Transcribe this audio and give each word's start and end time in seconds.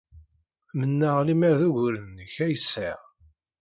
Mennaɣ 0.79 1.17
lemmer 1.27 1.53
d 1.59 1.61
uguren-nnek 1.67 2.35
ay 2.45 2.55
sɛiɣ. 2.59 2.99